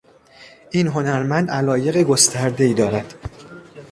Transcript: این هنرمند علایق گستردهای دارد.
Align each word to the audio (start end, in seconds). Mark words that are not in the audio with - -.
این 0.71 0.87
هنرمند 0.87 1.51
علایق 1.51 1.97
گستردهای 2.03 2.73
دارد. 2.73 3.13